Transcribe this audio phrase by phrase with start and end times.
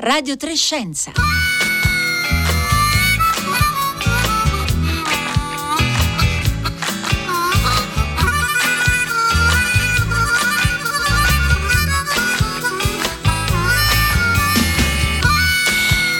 [0.00, 1.10] Radio Trescenza.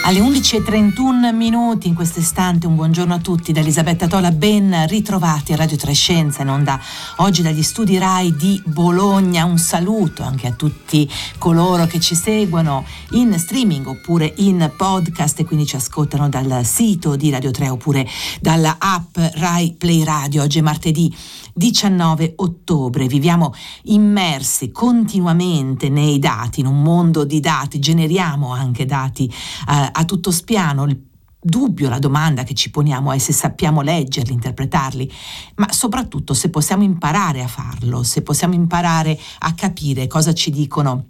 [0.09, 5.53] Alle 11.31 minuti in questo istante un buongiorno a tutti da Elisabetta Tola, ben ritrovati
[5.53, 6.81] a Radio Trescenza in onda
[7.17, 9.45] oggi dagli studi RAI di Bologna.
[9.45, 15.45] Un saluto anche a tutti coloro che ci seguono in streaming oppure in podcast e
[15.45, 18.09] quindi ci ascoltano dal sito di Radio 3 oppure
[18.41, 20.43] dalla app RAI Play Radio.
[20.43, 21.15] Oggi è martedì
[21.53, 23.09] 19 ottobre.
[23.09, 23.53] Viviamo
[23.85, 29.27] immersi continuamente nei dati, in un mondo di dati, generiamo anche dati
[29.69, 30.85] eh, a tutto spiano.
[30.85, 31.07] Il
[31.41, 35.13] dubbio, la domanda che ci poniamo è se sappiamo leggerli, interpretarli,
[35.57, 41.07] ma soprattutto se possiamo imparare a farlo, se possiamo imparare a capire cosa ci dicono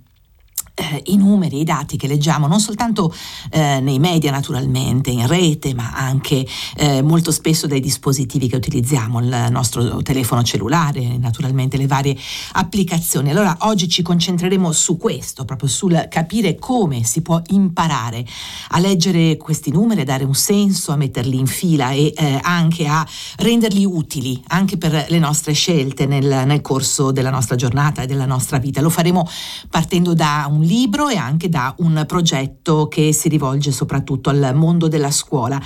[0.79, 3.13] eh, i numeri, i dati che leggiamo non soltanto
[3.51, 9.21] eh, nei media naturalmente, in rete, ma anche eh, molto spesso dai dispositivi che utilizziamo,
[9.21, 12.17] il nostro telefono cellulare, naturalmente le varie
[12.53, 13.31] applicazioni.
[13.31, 18.25] Allora oggi ci concentreremo su questo, proprio sul capire come si può imparare
[18.71, 22.87] a leggere questi numeri, a dare un senso, a metterli in fila e eh, anche
[22.87, 23.07] a
[23.39, 28.27] renderli utili anche per le nostre scelte nel, nel corso della nostra giornata e della
[28.27, 28.81] nostra vita.
[28.81, 29.29] Lo faremo
[29.69, 34.87] partendo da un libro e anche da un progetto che si rivolge soprattutto al mondo
[34.87, 35.61] della scuola.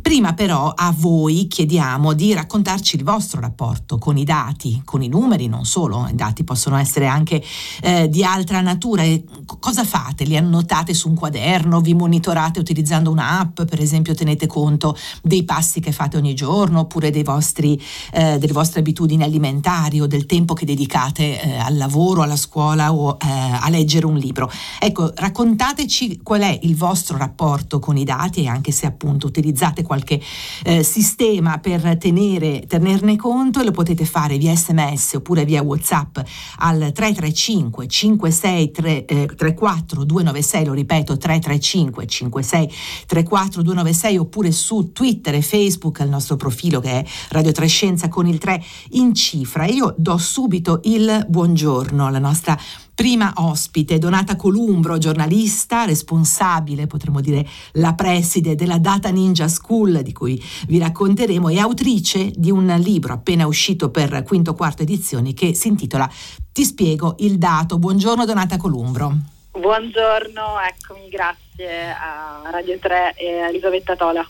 [0.00, 5.08] Prima però a voi chiediamo di raccontarci il vostro rapporto con i dati, con i
[5.08, 7.42] numeri, non solo, i dati possono essere anche
[7.82, 9.02] eh, di altra natura.
[9.02, 9.24] E
[9.58, 10.24] cosa fate?
[10.24, 11.80] Li annotate su un quaderno?
[11.80, 13.62] Vi monitorate utilizzando un'app?
[13.62, 17.80] Per esempio tenete conto dei passi che fate ogni giorno oppure vostri,
[18.12, 22.92] eh, delle vostre abitudini alimentari o del tempo che dedicate eh, al lavoro, alla scuola
[22.92, 24.50] o eh, a leggere un libro.
[24.78, 29.82] Ecco, raccontateci qual è il vostro rapporto con i dati e anche se appunto utilizzate
[29.86, 30.20] qualche
[30.64, 36.18] eh, sistema per tenere, tenerne conto lo potete fare via sms oppure via whatsapp
[36.58, 42.72] al 335 56 3, eh, 34 296 lo ripeto 335 56
[43.06, 48.26] 34 296 oppure su twitter e facebook al nostro profilo che è Radio Trescenza con
[48.26, 49.66] il 3 in cifra.
[49.66, 52.58] Io do subito il buongiorno alla nostra
[52.96, 60.14] prima ospite, Donata Columbro, giornalista, responsabile, potremmo dire la preside della Data Ninja School, di
[60.14, 65.52] cui vi racconteremo, e autrice di un libro appena uscito per quinto quarto edizioni che
[65.52, 66.10] si intitola
[66.52, 67.78] Ti spiego il dato.
[67.78, 69.12] Buongiorno Donata Columbro.
[69.52, 74.26] Buongiorno, eccomi, grazie a Radio 3 e a Elisabetta Tola.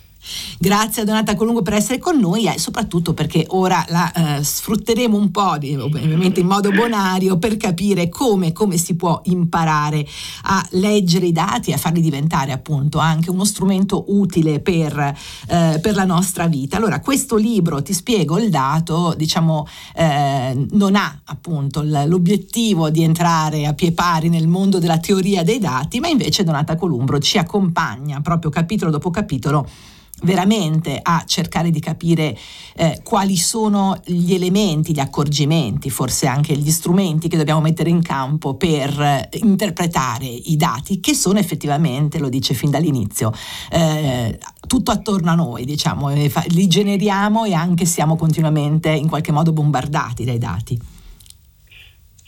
[0.58, 5.16] Grazie a Donata Colungo per essere con noi e soprattutto perché ora la eh, sfrutteremo
[5.16, 10.06] un po', di, ovviamente in modo bonario, per capire come, come, si può imparare
[10.44, 15.14] a leggere i dati e a farli diventare appunto anche uno strumento utile per,
[15.48, 16.76] eh, per la nostra vita.
[16.76, 23.66] Allora, questo libro, ti spiego il dato, diciamo, eh, non ha appunto l'obiettivo di entrare
[23.66, 28.20] a pie pari nel mondo della teoria dei dati, ma invece Donata Columbro ci accompagna
[28.20, 29.68] proprio capitolo dopo capitolo
[30.22, 32.36] veramente a cercare di capire
[32.76, 38.02] eh, quali sono gli elementi, gli accorgimenti, forse anche gli strumenti che dobbiamo mettere in
[38.02, 43.32] campo per eh, interpretare i dati che sono effettivamente, lo dice fin dall'inizio,
[43.70, 49.52] eh, tutto attorno a noi, diciamo, li generiamo e anche siamo continuamente in qualche modo
[49.52, 50.95] bombardati dai dati.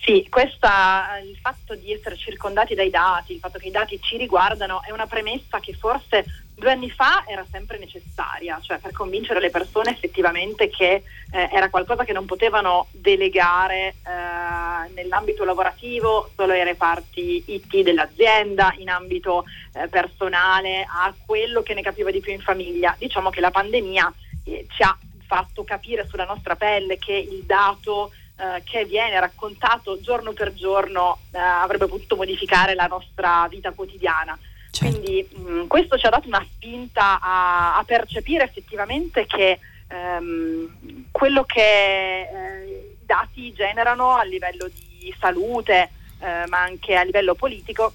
[0.09, 4.17] Sì, questa, il fatto di essere circondati dai dati, il fatto che i dati ci
[4.17, 6.25] riguardano è una premessa che forse
[6.55, 11.69] due anni fa era sempre necessaria, cioè per convincere le persone effettivamente che eh, era
[11.69, 19.45] qualcosa che non potevano delegare eh, nell'ambito lavorativo solo ai reparti IT dell'azienda, in ambito
[19.75, 22.97] eh, personale, a quello che ne capiva di più in famiglia.
[22.99, 24.11] Diciamo che la pandemia
[24.45, 24.97] eh, ci ha
[25.27, 31.19] fatto capire sulla nostra pelle che il dato eh, che viene raccontato giorno per giorno
[31.33, 34.39] eh, avrebbe potuto modificare la nostra vita quotidiana.
[34.71, 35.01] Certo.
[35.01, 39.59] Quindi mh, mm, questo ci ha dato una spinta a, a percepire effettivamente che
[39.89, 45.91] ehm, quello che eh, i dati generano a livello di salute,
[46.21, 47.93] eh, ma anche a livello politico,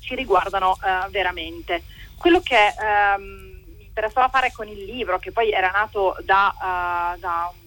[0.00, 1.82] ci riguardano eh, veramente.
[2.16, 7.18] Quello che ehm, mi interessava fare con il libro, che poi era nato da, uh,
[7.18, 7.63] da un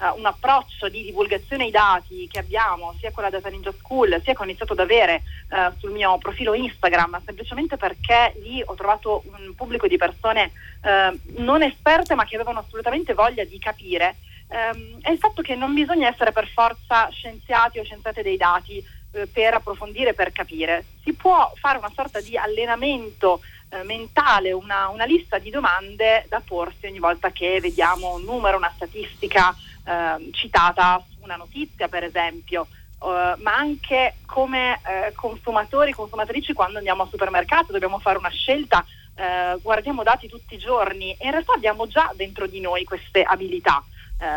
[0.00, 4.20] uh, un approccio di divulgazione ai dati che abbiamo sia con la Data Ninja School
[4.22, 8.74] sia che ho iniziato ad avere uh, sul mio profilo Instagram, semplicemente perché lì ho
[8.74, 10.52] trovato un pubblico di persone
[10.82, 14.16] uh, non esperte ma che avevano assolutamente voglia di capire,
[14.48, 18.98] um, è il fatto che non bisogna essere per forza scienziati o scienziate dei dati
[19.32, 20.84] per approfondire, per capire.
[21.02, 23.40] Si può fare una sorta di allenamento
[23.82, 28.70] mentale, una, una, lista di domande da porsi ogni volta che vediamo un numero, una
[28.72, 29.52] statistica
[29.84, 32.66] eh, citata su una notizia, per esempio.
[33.00, 38.84] Uh, ma anche come uh, consumatori, consumatrici quando andiamo al supermercato dobbiamo fare una scelta,
[38.84, 43.22] uh, guardiamo dati tutti i giorni e in realtà abbiamo già dentro di noi queste
[43.22, 43.82] abilità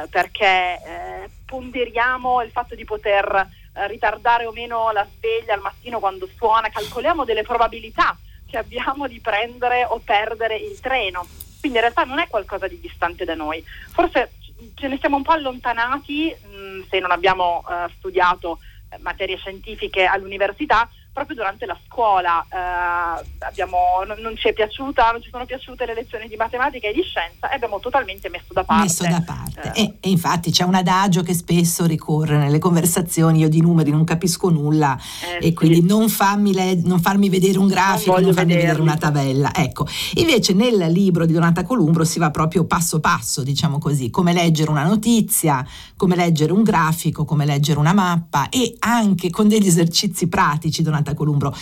[0.09, 3.49] perché ponderiamo il fatto di poter
[3.87, 8.17] ritardare o meno la sveglia al mattino quando suona, calcoliamo delle probabilità
[8.47, 11.27] che abbiamo di prendere o perdere il treno.
[11.59, 13.61] Quindi in realtà non è qualcosa di distante da noi.
[13.89, 14.31] Forse
[14.75, 19.37] ce ne siamo un po' allontanati mh, mm, se non abbiamo uh, studiato eh, materie
[19.37, 25.29] scientifiche all'università, proprio durante la scuola eh, abbiamo, non, non, ci è piaciuta, non ci
[25.29, 28.83] sono piaciute le lezioni di matematica e di scienza e abbiamo totalmente messo da parte.
[28.83, 29.71] Messo da parte.
[29.73, 29.81] Eh.
[29.83, 34.03] E, e, infatti c'è un adagio che spesso ricorre nelle conversazioni, io di numeri non
[34.03, 34.97] capisco nulla
[35.39, 36.07] eh, e quindi non,
[36.51, 38.71] le, non, farmi vedere un grafico, non, non farmi vederli.
[38.71, 39.53] vedere una tabella.
[39.53, 44.33] Ecco, invece nel libro di Donata Columbro si va proprio passo passo, diciamo così, come
[44.33, 45.63] leggere una notizia,
[45.95, 50.81] come leggere un grafico, come leggere una mappa e anche con degli esercizi pratici.
[50.81, 51.55] Donata Samantha Columbro.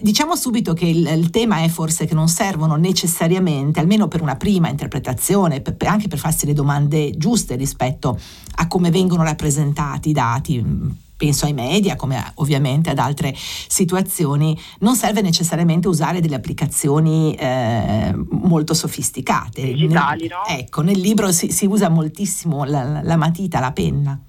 [0.00, 4.36] Diciamo subito che il, il, tema è forse che non servono necessariamente, almeno per una
[4.36, 8.18] prima interpretazione, per, anche per farsi le domande giuste rispetto
[8.56, 14.96] a come vengono rappresentati i dati penso ai media come ovviamente ad altre situazioni, non
[14.96, 19.62] serve necessariamente usare delle applicazioni eh, molto sofisticate.
[19.64, 20.44] Digitali, no?
[20.46, 24.20] Ecco, nel libro si, si usa moltissimo la, la matita, la penna.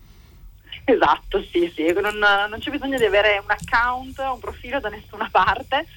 [0.88, 5.28] Esatto, sì, sì, non, non, c'è bisogno di avere un account, un profilo da nessuna
[5.32, 5.88] parte,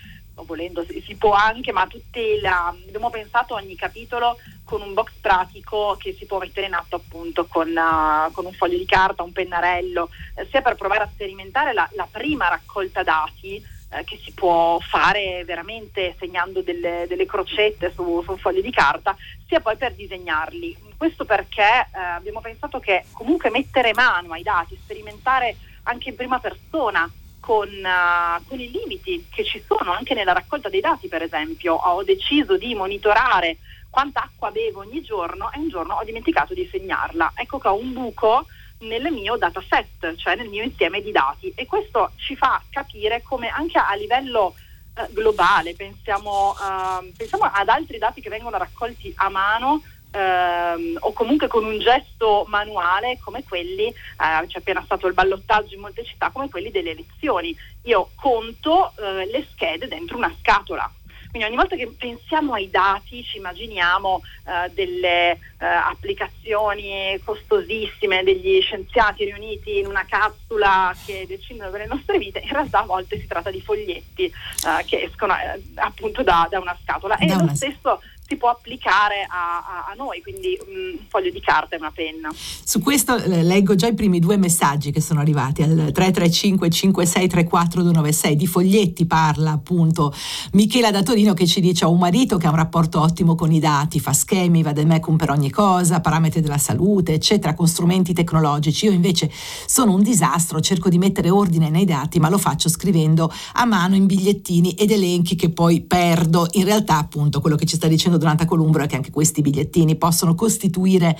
[0.46, 5.12] volendo si, si può anche, ma tutti la, abbiamo pensato ogni capitolo con un box
[5.20, 9.23] pratico che si può mettere in atto appunto con, uh, con un foglio di carta,
[9.23, 14.19] un pennarello, eh, sia per provare a sperimentare la, la prima raccolta dati eh, che
[14.23, 19.61] si può fare veramente segnando delle, delle crocette su, su, un foglio di carta, sia
[19.61, 20.76] poi per disegnarli.
[20.96, 26.38] Questo perché eh, abbiamo pensato che comunque mettere mano ai dati, sperimentare anche in prima
[26.38, 31.23] persona con, uh, con, i limiti che ci sono anche nella raccolta dei dati, per
[31.23, 33.56] esempio, ho deciso di monitorare
[33.88, 37.32] quanta acqua bevo ogni giorno e un giorno ho dimenticato di segnarla.
[37.35, 38.46] Ecco che ho un buco
[38.80, 43.48] nel mio dataset, cioè nel mio insieme di dati e questo ci fa capire come
[43.48, 44.54] anche a livello
[44.94, 51.12] eh, globale, pensiamo, eh, pensiamo, ad altri dati che vengono raccolti a mano ehm, o
[51.12, 56.04] comunque con un gesto manuale come quelli, eh, c'è appena stato il ballottaggio in molte
[56.04, 57.56] città, come quelli delle elezioni.
[57.84, 60.90] Io conto eh, le schede dentro una scatola
[61.30, 68.60] quindi ogni volta che pensiamo ai dati ci immaginiamo uh, delle uh, applicazioni costosissime degli
[68.62, 73.26] scienziati riuniti in una capsula che decidono delle nostre vite, in realtà a volte si
[73.26, 74.32] tratta di foglietti
[74.64, 75.34] uh, che escono
[75.75, 77.16] appunto da, da, una scatola.
[77.19, 77.44] E una...
[77.44, 81.78] lo stesso si può applicare a, a, a noi, quindi un foglio di carta e
[81.78, 82.28] una penna.
[82.34, 87.80] Su questo eh, leggo già i primi due messaggi che sono arrivati al 335 5634
[87.80, 90.12] 296 di foglietti parla appunto
[90.52, 93.50] Michela da Torino che ci dice ho un marito che ha un rapporto ottimo con
[93.50, 97.66] i dati, fa schemi, va da me per ogni cosa, parametri della salute eccetera con
[97.66, 99.30] strumenti tecnologici, io invece
[99.66, 103.94] sono un disastro, cerco di mettere ordine nei dati ma lo faccio scrivendo a mano
[103.94, 108.17] in bigliettini ed elenchi che poi perdo, in realtà appunto quello che ci sta dicendo
[108.18, 111.16] durante Columbro è che anche questi bigliettini possono costituire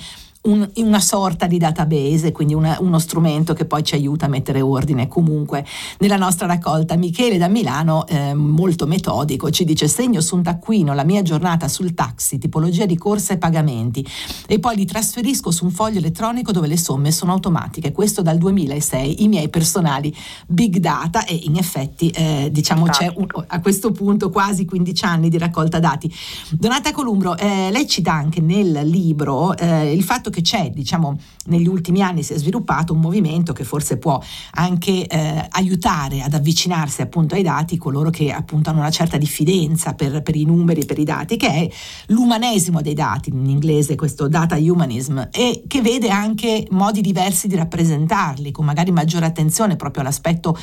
[0.49, 4.61] un, una sorta di database, quindi una, uno strumento che poi ci aiuta a mettere
[4.61, 5.65] ordine comunque
[5.99, 6.95] nella nostra raccolta.
[6.95, 11.67] Michele da Milano, eh, molto metodico, ci dice segno su un taccuino la mia giornata
[11.67, 14.05] sul taxi, tipologia di corsa e pagamenti
[14.47, 17.91] e poi li trasferisco su un foglio elettronico dove le somme sono automatiche.
[17.91, 20.15] Questo dal 2006, i miei personali
[20.47, 25.29] big data e in effetti eh, diciamo c'è un, a questo punto quasi 15 anni
[25.29, 26.11] di raccolta dati.
[26.51, 31.17] Donata Columbro, eh, lei cita anche nel libro eh, il fatto fatto che c'è, diciamo,
[31.45, 36.33] negli ultimi anni si è sviluppato un movimento che forse può anche eh, aiutare ad
[36.33, 40.85] avvicinarsi appunto ai dati coloro che appunto hanno una certa diffidenza per, per i numeri
[40.85, 41.69] per i dati, che è
[42.07, 47.55] l'umanesimo dei dati, in inglese questo data humanism, e che vede anche modi diversi di
[47.55, 50.57] rappresentarli, con magari maggiore attenzione proprio all'aspetto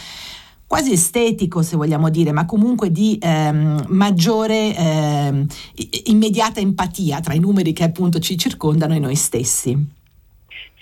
[0.67, 5.47] quasi estetico se vogliamo dire, ma comunque di ehm, maggiore ehm,
[6.05, 9.95] immediata empatia tra i numeri che appunto ci circondano e noi stessi.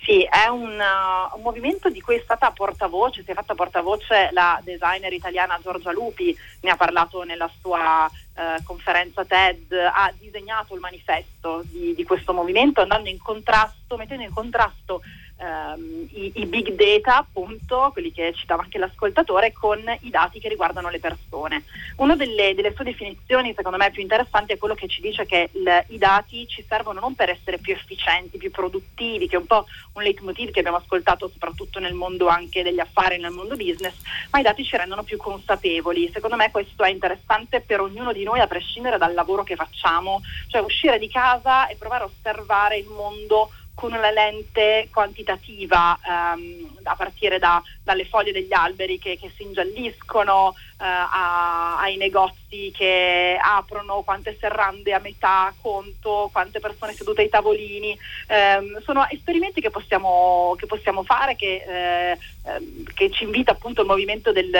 [0.04, 4.28] Sì, è un, uh, un, movimento di cui è stata portavoce, si è fatta portavoce
[4.32, 10.74] la designer italiana Giorgia Lupi, ne ha parlato nella sua uh, conferenza TED, ha disegnato
[10.74, 15.00] il manifesto di, di, questo movimento andando in contrasto, mettendo in contrasto
[15.36, 20.48] ehm, i, i, big data, appunto, quelli che citava anche l'ascoltatore, con i dati che
[20.48, 21.64] riguardano le persone.
[21.96, 25.50] Una delle, delle sue definizioni, secondo me, più interessanti è quello che ci dice che
[25.52, 29.46] il, i dati ci servono non per essere più efficienti, più produttivi, che è un
[29.46, 33.94] po' un leitmotiv che abbiamo ascoltato soprattutto nel mondo anche degli affari, nel mondo business,
[34.30, 36.10] ma i dati ci rendono più consapevoli.
[36.12, 40.22] Secondo me questo è interessante per ognuno di noi a prescindere dal lavoro che facciamo,
[40.48, 46.78] cioè uscire di casa e provare a osservare il mondo con una lente quantitativa ehm,
[46.84, 52.70] a partire da, dalle foglie degli alberi che, che si ingialliscono, eh, a, ai negozi
[52.72, 57.98] che aprono, quante serrande a metà conto, quante persone sedute ai tavolini.
[58.28, 63.82] Eh, sono esperimenti che possiamo, che possiamo fare, che, eh, ehm, che, ci invita appunto
[63.82, 64.50] il movimento del,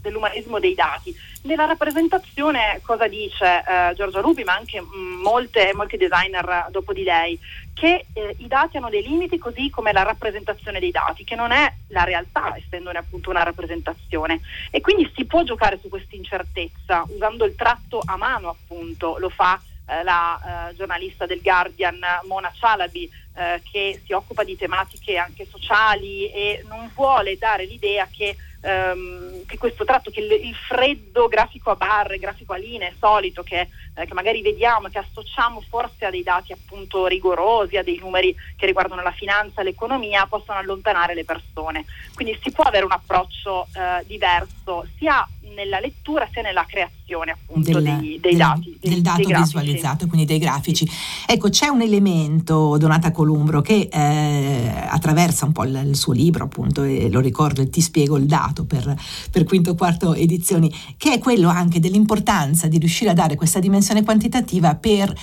[0.00, 1.14] dell'umanesimo dei dati.
[1.48, 7.04] Nella rappresentazione cosa dice eh, Giorgia Rubi, ma anche mh, molte, molti designer dopo di
[7.04, 7.40] lei?
[7.72, 11.50] Che eh, i dati hanno dei limiti così come la rappresentazione dei dati, che non
[11.50, 14.42] è la realtà, essendone appunto una rappresentazione.
[14.70, 19.30] E quindi si può giocare su questa incertezza usando il tratto a mano, appunto, lo
[19.30, 25.16] fa eh, la eh, giornalista del Guardian Mona Cialabi eh, che si occupa di tematiche
[25.16, 30.54] anche sociali e non vuole dare l'idea che ehm, che questo tratto, che il, il,
[30.54, 35.62] freddo grafico a barre, grafico a linee solito che, eh, che magari vediamo, che associamo
[35.68, 40.58] forse a dei dati appunto rigorosi, a dei numeri che riguardano la finanza, l'economia, possono
[40.58, 41.84] allontanare le persone.
[42.14, 47.80] Quindi si può avere un approccio eh, diverso sia nella lettura sia nella creazione appunto
[47.80, 48.78] del, dei, dei del, dati.
[48.80, 50.88] Del dato dei visualizzato, quindi dei grafici.
[51.26, 56.44] Ecco, c'è un elemento, Donata Columbro, che eh, attraversa un po' il, il, suo libro,
[56.44, 58.96] appunto, e lo ricordo, Ti spiego il dato per,
[59.30, 64.02] per quinto quarto edizioni, che è quello anche dell'importanza di riuscire a dare questa dimensione
[64.02, 65.14] quantitativa per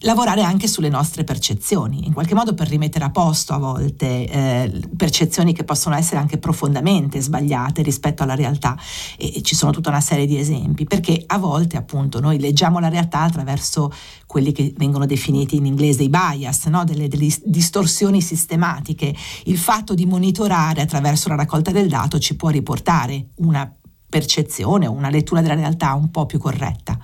[0.00, 4.80] lavorare anche sulle nostre percezioni, in qualche modo per rimettere a posto a volte eh,
[4.96, 8.76] percezioni che possono essere anche profondamente sbagliate rispetto alla realtà.
[9.16, 12.78] E, e ci sono tutta una serie di esempi, perché a volte appunto noi leggiamo
[12.78, 13.92] la realtà attraverso
[14.26, 16.84] quelli che vengono definiti in inglese i bias, no?
[16.84, 19.14] delle, delle distorsioni sistematiche.
[19.44, 23.72] Il fatto di monitorare attraverso la raccolta del dato ci può riportare una
[24.08, 26.98] percezione o una lettura della realtà un po' più corretta.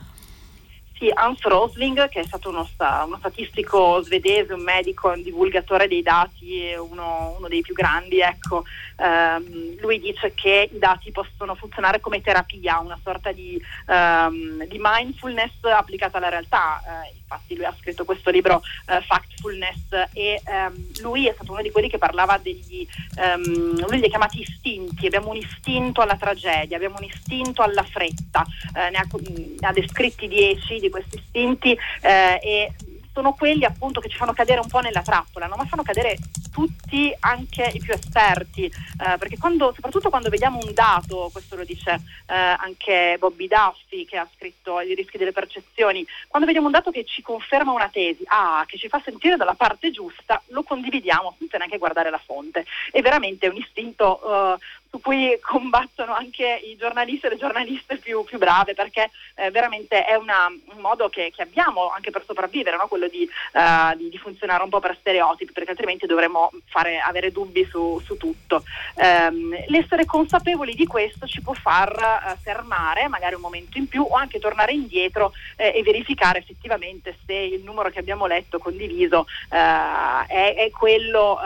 [1.01, 2.69] Sì, Hans Rosling, che è stato uno,
[3.07, 8.67] uno, statistico svedese, un medico, un divulgatore dei dati, uno, uno dei più grandi, ecco,
[8.97, 14.79] ehm, lui dice che i dati possono funzionare come terapia, una sorta di, ehm, di
[14.79, 16.83] mindfulness applicata alla realtà.
[17.07, 21.63] Eh, infatti lui ha scritto questo libro eh, Factfulness e ehm, lui è stato uno
[21.63, 26.17] di quelli che parlava degli, ehm, lui li ha chiamati istinti, abbiamo un istinto alla
[26.17, 28.45] tragedia, abbiamo un istinto alla fretta,
[28.75, 32.73] eh, ne, ha, ne, ha, descritti dieci di questi istinti eh, e
[33.13, 35.57] sono quelli appunto che ci fanno cadere un po' nella trappola, no?
[35.57, 36.17] ma fanno cadere
[36.51, 41.65] tutti, anche i più esperti, eh, perché quando, soprattutto quando vediamo un dato, questo lo
[41.65, 41.93] dice
[42.27, 46.91] eh, anche Bobby Duffy che ha scritto I rischi delle percezioni, quando vediamo un dato
[46.91, 51.35] che ci conferma una tesi, ah, che ci fa sentire dalla parte giusta, lo condividiamo
[51.39, 52.67] senza neanche guardare la fonte.
[52.91, 54.59] È veramente un istinto uh,
[54.91, 60.05] su cui combattono anche i giornalisti e le giornaliste più, più brave, perché eh, veramente
[60.05, 62.89] è una, un modo che, che, abbiamo anche per sopravvivere, no?
[62.89, 67.31] quello di, uh, di, di, funzionare un po' per stereotipi, perché altrimenti dovremmo fare, avere
[67.31, 68.65] dubbi su, su tutto.
[68.95, 74.03] Um, l'essere consapevoli di questo ci può far uh, fermare magari un momento in più
[74.03, 79.21] o anche tornare indietro eh, e verificare effettivamente se il numero che abbiamo letto, condiviso,
[79.51, 81.39] uh, è, è, quello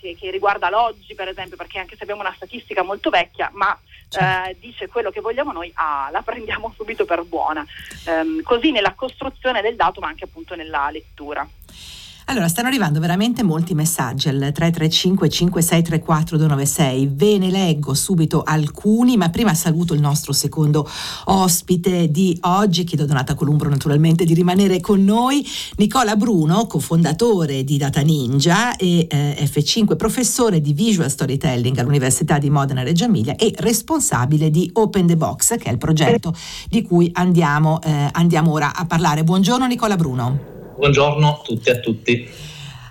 [0.00, 3.76] che, che riguarda l'oggi, per esempio, perché anche se abbiamo una statistica molto vecchia, ma
[4.08, 4.50] certo.
[4.50, 7.64] eh, dice quello che vogliamo noi, ah, la prendiamo subito per buona.
[8.06, 11.46] Um, così nella costruzione del dato, ma anche appunto nella lettura.
[12.26, 17.10] Allora, stanno arrivando veramente molti messaggi al 335 5634 296.
[17.12, 20.88] Ve ne leggo subito alcuni, ma prima saluto il nostro secondo
[21.26, 22.84] ospite di oggi.
[22.84, 25.46] Chiedo a Donata Columbro naturalmente di rimanere con noi.
[25.76, 32.48] Nicola Bruno, cofondatore di Data Ninja e eh, F5, professore di Visual Storytelling all'Università di
[32.48, 36.34] Modena Reggio Emilia e responsabile di Open the Box, che è il progetto
[36.70, 39.24] di cui andiamo, eh, andiamo ora a parlare.
[39.24, 40.53] Buongiorno Nicola Bruno.
[40.76, 42.28] Buongiorno a tutti e a tutti.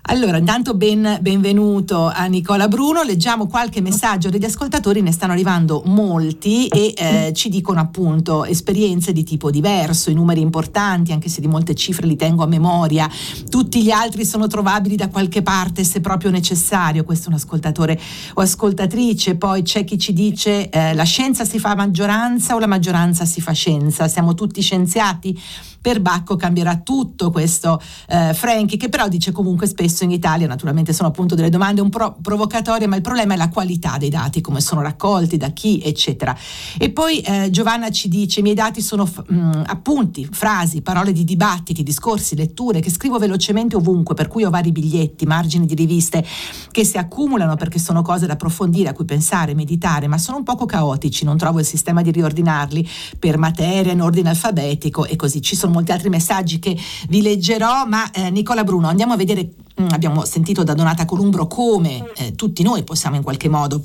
[0.07, 5.81] Allora, intanto ben, benvenuto a Nicola Bruno, leggiamo qualche messaggio degli ascoltatori, ne stanno arrivando
[5.85, 11.39] molti e eh, ci dicono appunto esperienze di tipo diverso, i numeri importanti, anche se
[11.39, 13.09] di molte cifre li tengo a memoria,
[13.49, 17.97] tutti gli altri sono trovabili da qualche parte se proprio necessario, questo è un ascoltatore
[18.33, 22.67] o ascoltatrice, poi c'è chi ci dice eh, la scienza si fa maggioranza o la
[22.67, 25.39] maggioranza si fa scienza, siamo tutti scienziati?
[25.83, 30.93] Per Bacco cambierà tutto questo eh, Frankie, che però dice comunque spesso in Italia, naturalmente
[30.93, 34.39] sono appunto delle domande un po' provocatorie, ma il problema è la qualità dei dati,
[34.39, 36.33] come sono raccolti, da chi, eccetera.
[36.77, 41.11] E poi eh, Giovanna ci dice, i miei dati sono mh, mm, appunti, frasi, parole
[41.11, 45.75] di dibattiti, discorsi, letture, che scrivo velocemente ovunque, per cui ho vari biglietti, margini di
[45.75, 46.25] riviste
[46.71, 50.43] che si accumulano perché sono cose da approfondire, a cui pensare, meditare, ma sono un
[50.43, 52.87] poco caotici, non trovo il sistema di riordinarli
[53.19, 55.41] per materia in ordine alfabetico e così.
[55.41, 56.77] Ci sono molti altri messaggi che
[57.09, 61.03] vi leggerò, ma eh, Nicola Bruno, andiamo a vedere, mh, mm, abbiamo sentito da Donata
[61.05, 63.83] Columbro come eh, tutti noi possiamo in qualche modo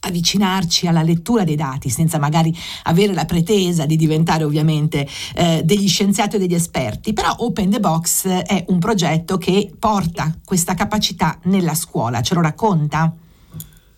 [0.00, 5.88] avvicinarci alla lettura dei dati senza magari avere la pretesa di diventare ovviamente eh, degli
[5.88, 11.38] scienziati o degli esperti, però Open the Box è un progetto che porta questa capacità
[11.44, 13.14] nella scuola, ce lo racconta?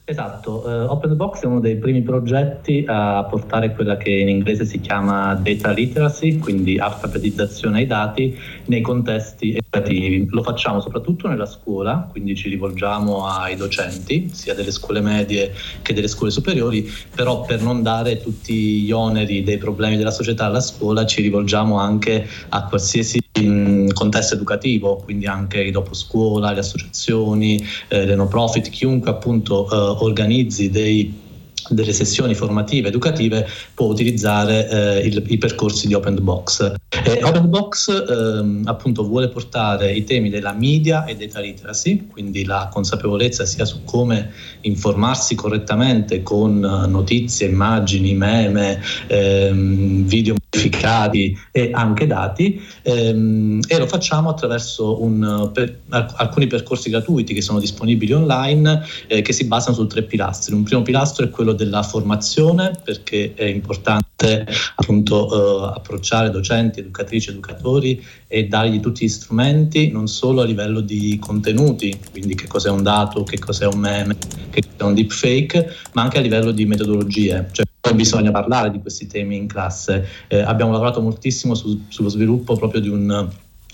[0.04, 4.64] Esatto, uh, Open Box è uno dei primi progetti a portare quella che in inglese
[4.64, 10.26] si chiama data literacy, quindi alfabetizzazione ai dati nei contesti educativi.
[10.30, 15.94] Lo facciamo soprattutto nella scuola, quindi ci rivolgiamo ai docenti, sia delle scuole medie che
[15.94, 20.61] delle scuole superiori, però per non dare tutti gli oneri dei problemi della società alla
[20.61, 26.61] scuola ci rivolgiamo anche a qualsiasi in contesto educativo, quindi anche i dopo scuola, le
[26.61, 31.20] associazioni, eh, le no profit, chiunque appunto eh, organizzi dei
[31.68, 36.75] delle sessioni formative educative può utilizzare eh, il, i percorsi di Open Box.
[37.04, 42.44] Eh, Open Box ehm, appunto vuole portare i temi della media e data literacy, quindi
[42.44, 44.30] la consapevolezza sia su come
[44.61, 53.87] informarsi correttamente con notizie, immagini, meme, ehm, video modificati e anche dati ehm, e lo
[53.87, 59.75] facciamo attraverso un, per, alcuni percorsi gratuiti che sono disponibili online eh, che si basano
[59.75, 60.54] su tre pilastri.
[60.54, 64.46] Un primo pilastro è quello della formazione perché è importante
[64.76, 70.80] appunto eh, approcciare docenti, educatrici, educatori e dargli tutti gli strumenti non solo a livello
[70.80, 74.16] di contenuti, quindi che cos'è un dato, che cos'è un meme,
[74.50, 77.48] che cos'è un deepfake, ma anche a livello di metodologie.
[77.52, 80.06] Cioè, bisogna parlare di questi temi in classe.
[80.28, 83.28] Eh, abbiamo lavorato moltissimo su, sullo sviluppo proprio di un,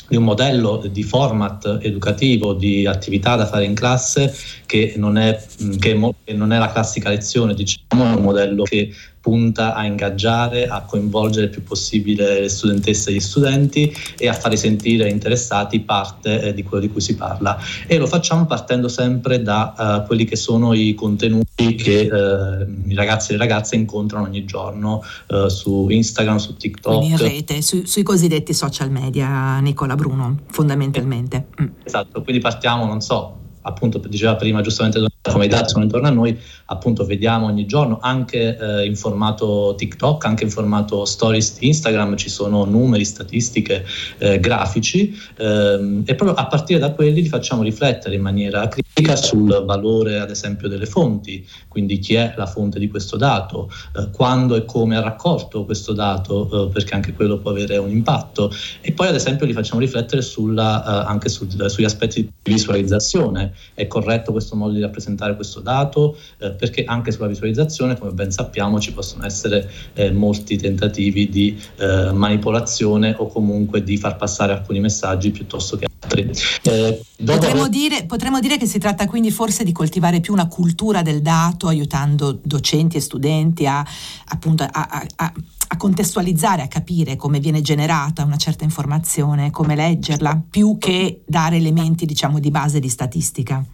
[0.08, 4.34] di un modello di format educativo, di attività da fare in classe
[4.66, 5.38] che non è,
[5.78, 8.92] che non è la classica lezione, diciamo, è un modello che
[9.28, 14.32] punta a ingaggiare, a coinvolgere il più possibile le studentesse e gli studenti e a
[14.32, 17.58] farli sentire interessati parte eh, di quello di cui si parla.
[17.86, 22.94] E lo facciamo partendo sempre da uh, quelli che sono i contenuti che uh, i
[22.94, 26.96] ragazzi e le ragazze incontrano ogni giorno uh, su Instagram, su TikTok.
[26.96, 31.48] Quindi in rete, su, sui cosiddetti social media, Nicola Bruno, fondamentalmente.
[31.60, 31.66] Mm.
[31.84, 36.10] Esatto, quindi partiamo, non so, appunto diceva prima giustamente come i dati sono intorno a
[36.10, 41.68] noi, appunto vediamo ogni giorno anche eh, in formato TikTok, anche in formato stories di
[41.68, 43.84] Instagram ci sono numeri, statistiche,
[44.18, 49.16] eh, grafici ehm, e proprio a partire da quelli li facciamo riflettere in maniera critica
[49.16, 54.10] sul valore ad esempio delle fonti, quindi chi è la fonte di questo dato, eh,
[54.10, 58.50] quando e come ha raccolto questo dato, eh, perché anche quello può avere un impatto
[58.80, 63.52] e poi ad esempio li facciamo riflettere sulla, eh, anche sul, sugli aspetti di visualizzazione,
[63.74, 68.30] è corretto questo modo di rappresentare questo dato, eh, perché anche sulla visualizzazione, come ben
[68.30, 74.52] sappiamo, ci possono essere eh, molti tentativi di eh, manipolazione o comunque di far passare
[74.52, 76.30] alcuni messaggi piuttosto che altri.
[76.62, 81.02] Eh, potremmo, dire, potremmo, dire, che si tratta quindi forse di coltivare più una cultura
[81.02, 83.84] del dato, aiutando docenti e studenti a,
[84.26, 85.32] appunto, a, a, a
[85.76, 92.06] contestualizzare, a capire come viene generata una certa informazione, come leggerla, più che dare elementi
[92.06, 93.64] diciamo, di base di statistica.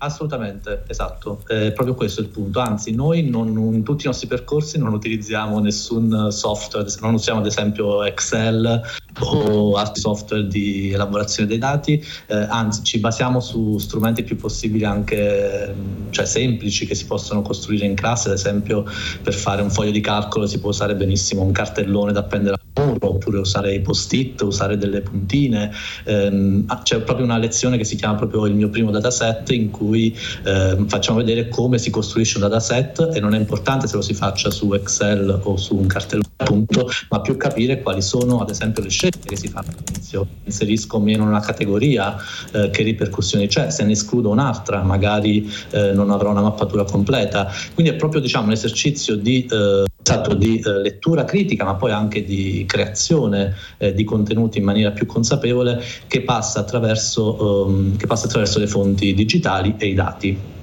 [0.00, 2.60] Assolutamente, esatto, è proprio questo il punto.
[2.60, 7.46] Anzi, noi non, in tutti i nostri percorsi non utilizziamo nessun software, non usiamo ad
[7.46, 8.80] esempio Excel
[9.20, 14.84] o altri software di elaborazione dei dati, eh, anzi ci basiamo su strumenti più possibili
[14.84, 15.74] anche
[16.10, 18.84] cioè, semplici che si possono costruire in classe, ad esempio
[19.20, 23.38] per fare un foglio di calcolo si può usare benissimo un cartellone da appendere oppure
[23.38, 25.70] usare i post-it, usare delle puntine.
[26.04, 30.16] Eh, c'è proprio una lezione che si chiama proprio il mio primo dataset in cui
[30.44, 34.14] eh, facciamo vedere come si costruisce un dataset e non è importante se lo si
[34.14, 38.82] faccia su Excel o su un cartellone appunto, ma più capire quali sono ad esempio
[38.82, 40.26] le scelte che si fanno all'inizio.
[40.44, 42.16] Inserisco meno una categoria,
[42.52, 47.50] eh, che ripercussioni c'è, se ne escludo un'altra magari eh, non avrò una mappatura completa.
[47.74, 49.46] Quindi è proprio diciamo, un esercizio di,
[50.12, 54.90] esatto, di eh, lettura critica ma poi anche di creazione eh, di contenuti in maniera
[54.90, 56.60] più consapevole che passa
[57.66, 60.56] um, che passa attraverso le fonti digitali e i dati.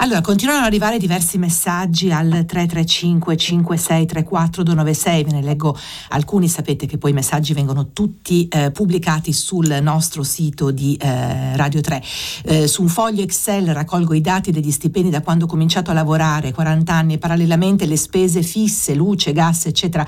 [0.00, 5.76] Allora, continuano ad arrivare diversi messaggi al 335 5634 296, ve ne leggo
[6.10, 11.56] alcuni, sapete che poi i messaggi vengono tutti eh, pubblicati sul nostro sito di eh,
[11.56, 12.02] Radio 3.
[12.44, 15.94] Eh, su un foglio Excel raccolgo i dati degli stipendi da quando ho cominciato a
[15.94, 20.06] lavorare, 40 anni, e parallelamente le spese fisse, luce, gas, eccetera.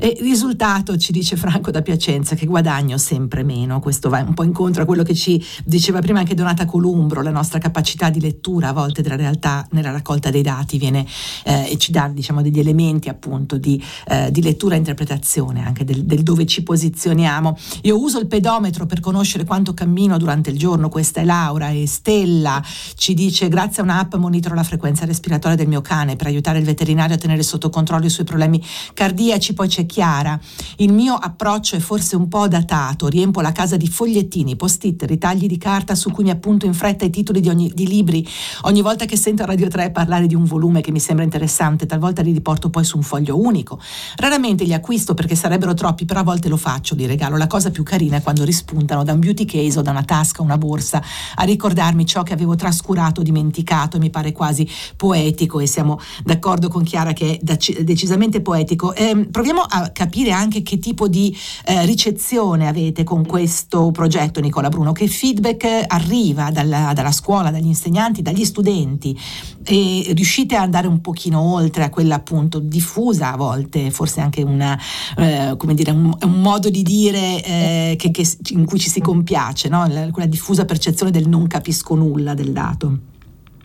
[0.00, 3.78] E risultato, ci dice Franco da Piacenza, che guadagno sempre meno.
[3.78, 7.30] Questo va un po' incontro a quello che ci diceva prima anche Donata Columbro, la
[7.30, 11.06] nostra capacità di lettura a volte della realtà realtà nella raccolta dei dati viene
[11.44, 15.84] eh, e ci dà diciamo, degli elementi appunto di, eh, di lettura e interpretazione anche
[15.84, 17.56] del, del, dove ci posizioniamo.
[17.82, 21.86] Io uso il pedometro per conoscere quanto cammino durante il giorno, questa è Laura e
[21.86, 22.62] Stella
[22.94, 26.64] ci dice grazie a un'app monitoro la frequenza respiratoria del mio cane per aiutare il
[26.64, 28.62] veterinario a tenere sotto controllo i suoi problemi
[28.94, 30.38] cardiaci, poi c'è Chiara,
[30.76, 35.46] il mio approccio è forse un po' datato, riempo la casa di fogliettini, post-it, ritagli
[35.46, 38.26] di carta su cui mi appunto in fretta i titoli di, ogni, di libri.
[38.62, 41.84] Ogni volta che sento a Radio 3 parlare di un volume che mi sembra interessante,
[41.84, 43.78] talvolta li riporto poi su un foglio unico.
[44.16, 47.36] Raramente li acquisto perché sarebbero troppi, però a volte lo faccio, li regalo.
[47.36, 50.40] La cosa più carina è quando rispuntano da un beauty case o da una tasca,
[50.40, 51.02] una borsa,
[51.34, 56.68] a ricordarmi ciò che avevo trascurato, dimenticato e mi pare quasi poetico e siamo d'accordo
[56.68, 58.94] con Chiara che è decisamente poetico.
[58.94, 64.68] Eh, proviamo a capire anche che tipo di eh, ricezione avete con questo progetto, Nicola
[64.68, 69.16] Bruno, che feedback arriva dalla, dalla scuola, dagli insegnanti, dagli studenti avanti
[69.64, 74.42] e riuscite ad andare un pochino oltre a quella appunto diffusa a volte, forse anche
[74.42, 74.78] una,
[75.16, 79.00] eh, come dire, un, un, modo di dire eh, che, che, in cui ci si
[79.00, 79.86] compiace, no?
[80.10, 82.98] quella diffusa percezione del non capisco nulla del dato.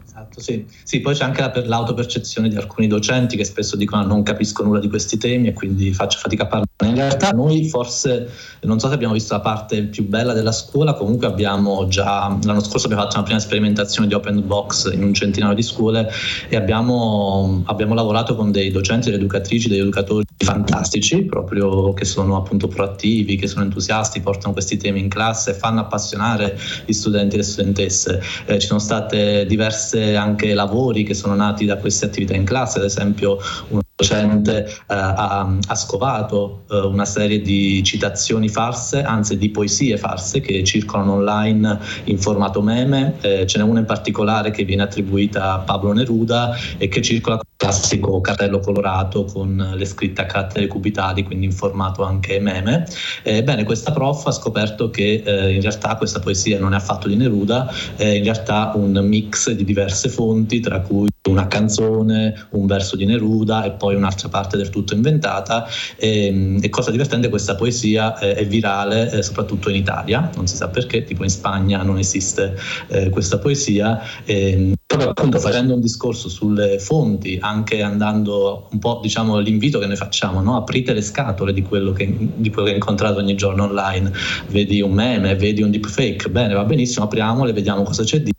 [0.06, 0.66] Esatto, sì.
[0.84, 1.00] sì.
[1.00, 4.90] poi c'è anche la, l'autopercezione di alcuni docenti che spesso dicono non capisco nulla di
[4.90, 6.72] questi temi e quindi faccio fatica a parlare.
[6.82, 8.30] In realtà noi forse,
[8.62, 12.62] non so se abbiamo visto la parte più bella della scuola, comunque abbiamo già, l'anno
[12.62, 16.10] scorso abbiamo fatto una prima sperimentazione di open box in un centinaio di scuole
[16.50, 22.38] e abbiamo, abbiamo lavorato con dei docenti, delle educatrici, degli educatori fantastici, proprio che sono
[22.38, 27.38] appunto proattivi, che sono entusiasti, portano questi temi in classe fanno appassionare gli studenti e
[27.38, 28.22] le studentesse.
[28.46, 32.80] Eh, ci sono state diverse anche lavori che sono nati da queste attività in classe,
[32.80, 33.38] ad esempio
[33.70, 39.98] un docente eh, ha, ha, scovato eh, una serie di citazioni farse, anzi di poesie
[39.98, 44.82] farse che circolano online in formato meme, eh, ce n'è una in particolare che viene
[44.82, 50.22] attribuita a Pablo Neruda e che circola con il classico cartello colorato con le scritte
[50.22, 52.86] a caratteri cubitali, quindi in formato anche meme.
[53.22, 57.16] Ebbene, questa prof ha scoperto che eh, in realtà questa poesia non è affatto di
[57.16, 62.96] Neruda, è in realtà un mix di diverse fonti, tra cui una canzone, un verso
[62.96, 65.67] di Neruda e poi un'altra parte del tutto inventata.
[65.98, 70.56] E, e cosa divertente, questa poesia è, è virale eh, soprattutto in Italia, non si
[70.56, 74.02] sa perché, tipo in Spagna non esiste eh, questa poesia.
[74.24, 79.88] E, proprio appunto facendo un discorso sulle fonti, anche andando un po' diciamo l'invito che
[79.88, 80.56] noi facciamo, no?
[80.56, 84.13] aprite le scatole di quello, che, di quello che incontrate ogni giorno online,
[84.48, 88.33] vedi un meme, vedi un deepfake, bene va benissimo, apriamole, vediamo cosa c'è dietro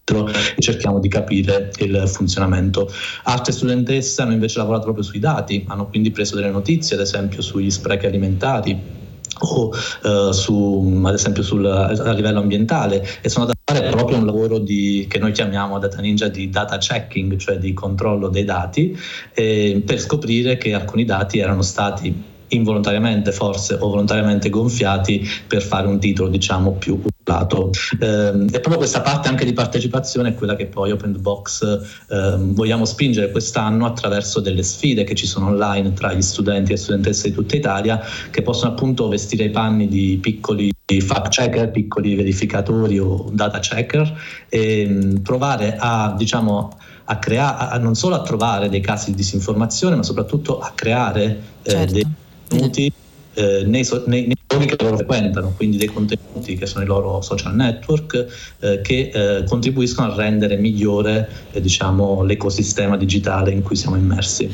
[0.56, 2.90] e cerchiamo di capire il funzionamento.
[3.24, 7.40] Altre studentesse hanno invece lavorato proprio sui dati, hanno quindi preso delle notizie, ad esempio
[7.40, 9.02] sugli sprechi alimentari
[9.36, 9.70] o
[10.02, 14.58] uh, su, ad esempio sul, a livello ambientale e sono da fare proprio un lavoro
[14.58, 18.96] di, che noi chiamiamo Data Ninja di data checking, cioè di controllo dei dati,
[19.32, 25.88] eh, per scoprire che alcuni dati erano stati involontariamente forse o volontariamente gonfiati per fare
[25.88, 27.70] un titolo diciamo più lato.
[28.00, 31.62] Eh, e proprio questa parte anche di partecipazione è quella che poi Open the Box
[32.08, 36.76] eh, vogliamo spingere quest'anno attraverso delle sfide che ci sono online tra gli studenti e
[36.76, 42.14] studentesse di tutta Italia che possono appunto vestire i panni di piccoli fact checker, piccoli
[42.14, 48.68] verificatori o data checker e mm, provare a diciamo a creare, non solo a trovare
[48.68, 51.92] dei casi di disinformazione, ma soprattutto a creare eh, certo.
[51.92, 52.06] dei
[52.48, 52.92] contenuti
[53.34, 57.20] eh, nei, nei, nei giorni che loro frequentano, quindi dei contenuti che sono i loro
[57.20, 63.76] social network eh, che eh, contribuiscono a rendere migliore eh, diciamo, l'ecosistema digitale in cui
[63.76, 64.50] siamo immersi.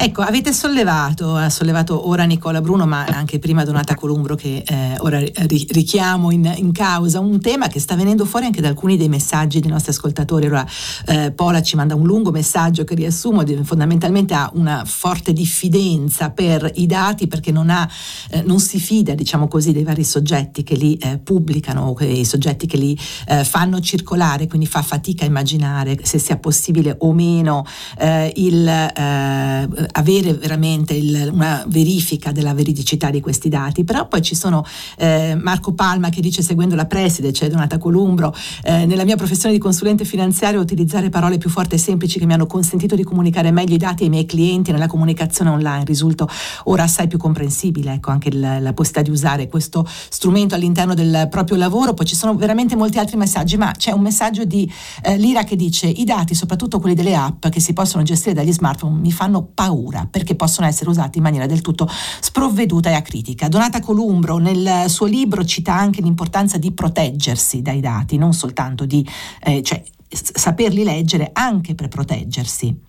[0.00, 4.94] Ecco, avete sollevato, ha sollevato ora Nicola Bruno, ma anche prima Donata Columbro che eh,
[4.98, 9.08] ora richiamo in, in, causa, un tema che sta venendo fuori anche da alcuni dei
[9.08, 10.46] messaggi dei nostri ascoltatori.
[10.46, 10.64] Ora
[11.06, 16.70] eh, Pola ci manda un lungo messaggio che riassumo, fondamentalmente ha una forte diffidenza per
[16.76, 17.88] i dati perché non, ha,
[18.30, 22.68] eh, non si fida, diciamo così, dei vari soggetti che li eh, pubblicano, i soggetti
[22.68, 27.66] che li eh, fanno circolare, quindi fa fatica a immaginare se sia possibile o meno
[27.98, 34.34] eh, il avere veramente il, una verifica della veridicità di questi dati, però poi ci
[34.34, 34.64] sono
[34.96, 39.54] eh, Marco Palma che dice seguendo la preside, c'è Donata Columbro, eh, nella mia professione
[39.54, 43.50] di consulente finanziario utilizzare parole più forti e semplici che mi hanno consentito di comunicare
[43.50, 46.28] meglio i dati ai miei clienti nella comunicazione online, risulto
[46.64, 51.28] ora assai più comprensibile, ecco anche la, la possibilità di usare questo strumento all'interno del
[51.30, 54.70] proprio lavoro, poi ci sono veramente molti altri messaggi, ma c'è un messaggio di
[55.02, 58.52] eh, Lira che dice i dati, soprattutto quelli delle app che si possono gestire dagli
[58.52, 59.77] smartphone, mi fanno paura
[60.10, 63.48] perché possono essere usati in maniera del tutto sprovveduta e acritica.
[63.48, 69.06] Donata Columbro nel suo libro cita anche l'importanza di proteggersi dai dati, non soltanto di
[69.44, 72.86] eh, cioè, saperli leggere anche per proteggersi.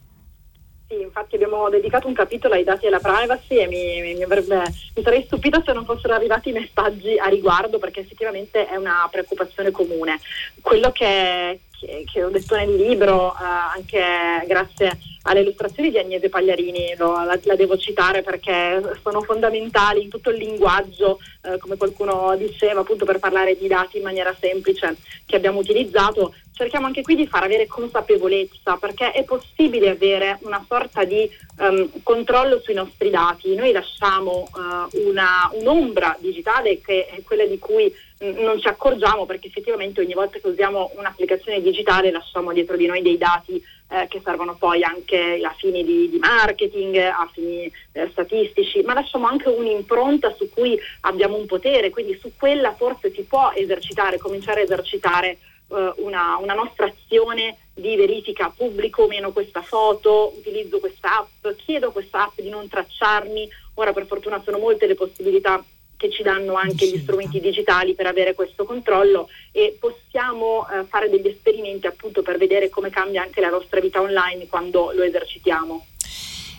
[0.90, 4.24] Sì, infatti abbiamo dedicato un capitolo ai dati e alla privacy e mi, mi, mi,
[4.24, 4.64] avrebbe,
[4.96, 9.70] mi, sarei stupita se non fossero arrivati messaggi a riguardo perché effettivamente è una preoccupazione
[9.70, 10.20] comune.
[10.62, 13.44] Quello che, che, che ho detto nel libro, eh,
[13.76, 20.04] anche grazie alle illustrazioni di Agnese Pagliarini, lo, la, la, devo citare perché sono fondamentali
[20.04, 24.36] in tutto il linguaggio, eh, come qualcuno diceva, appunto per parlare di dati in maniera
[24.40, 30.40] semplice che abbiamo utilizzato cerchiamo anche qui di far avere consapevolezza perché è possibile avere
[30.42, 33.56] una sorta di um, controllo sui nostri dati.
[33.56, 37.90] Noi lasciamo uh, una, un'ombra digitale che è quella di cui
[38.20, 43.02] non ci accorgiamo perché effettivamente ogni volta che usiamo un'applicazione digitale lasciamo dietro di noi
[43.02, 48.10] dei dati eh, che servono poi anche a fini di, di marketing, a fini eh,
[48.12, 53.24] statistici, ma lasciamo anche un'impronta su cui abbiamo un potere, quindi su quella forse si
[53.24, 55.38] può esercitare, cominciare a esercitare
[55.70, 61.48] eh, una, una, nostra azione di verifica pubblico o meno questa foto, utilizzo questa app,
[61.56, 65.64] chiedo questa app di non tracciarmi, ora per fortuna sono molte le possibilità
[66.00, 71.10] che ci danno anche gli strumenti digitali per avere questo controllo e possiamo eh, fare
[71.10, 75.86] degli esperimenti appunto per vedere come cambia anche la nostra vita online quando lo esercitiamo.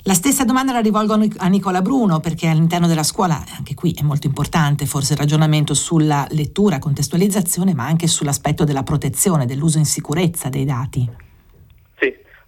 [0.03, 4.03] La stessa domanda la rivolgo a Nicola Bruno perché all'interno della scuola, anche qui è
[4.03, 9.87] molto importante forse il ragionamento sulla lettura, contestualizzazione, ma anche sull'aspetto della protezione, dell'uso in
[9.87, 11.30] sicurezza dei dati.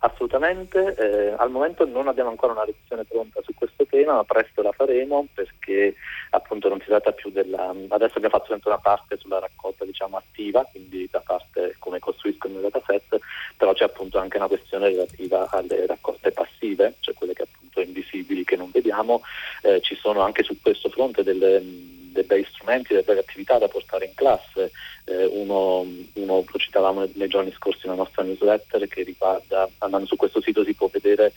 [0.05, 0.95] Assolutamente.
[0.99, 4.73] Eh, al momento non abbiamo ancora una lezione pronta su questo tema, ma presto la
[4.73, 5.95] faremo perché
[6.31, 7.73] appunto non si tratta più della...
[7.89, 12.55] Adesso abbiamo fatto una parte sulla raccolta diciamo attiva, quindi da parte come costruisco il
[12.55, 13.19] mio dataset,
[13.57, 18.43] però c'è appunto anche una questione relativa alle raccolte passive, cioè quelle che appunto invisibili
[18.43, 19.23] che non vediamo,
[19.63, 21.63] eh, ci sono anche su questo fronte delle,
[22.13, 24.71] dei bei strumenti, delle belle attività da portare in classe.
[25.05, 30.17] Eh, uno, uno, lo citavamo nei giorni scorsi nella nostra newsletter che riguarda, andando su
[30.17, 31.33] questo sito si può vedere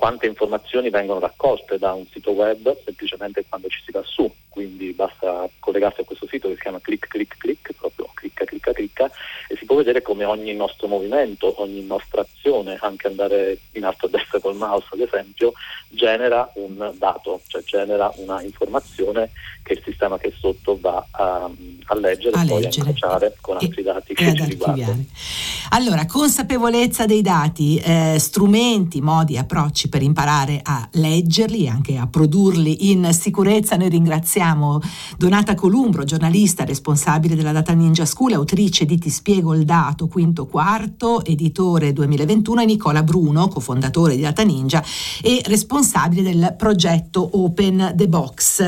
[0.00, 4.92] quante informazioni vengono raccolte da un sito web semplicemente quando ci si va su, quindi
[4.92, 9.10] basta collegarsi a questo sito che si chiama click click click, proprio clicca clicca clicca
[9.46, 12.39] e si può vedere come ogni nostro movimento, ogni nostra azione,
[12.80, 15.52] anche andare in alto a destra col mouse ad esempio,
[15.88, 19.30] genera un dato, cioè genera una informazione
[19.62, 21.50] che il sistema che è sotto va a,
[21.86, 25.04] a leggere e poi a incrociare con altri dati che ci riguardano.
[25.72, 32.06] Allora, consapevolezza dei dati, eh, strumenti, modi, approcci per imparare a leggerli e anche a
[32.06, 33.76] produrli in sicurezza.
[33.76, 34.80] Noi ringraziamo
[35.16, 40.46] Donata Columbro, giornalista responsabile della Data Ninja School, autrice di Ti spiego il dato, quinto
[40.46, 41.92] quarto, editore
[42.30, 44.82] 2021, e Nicola Bruno, cofondatore di Data Ninja
[45.20, 48.60] e responsabile del progetto Open the Box.